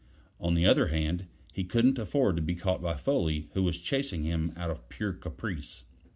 [0.39, 4.23] On the other hand, he couldn't afford to be caught by Foley, who was chasing
[4.23, 5.85] him out of pure caprice.